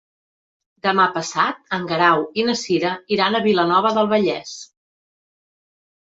[0.85, 4.55] Demà passat en Guerau i na Cira iran a Vilanova del Vallès.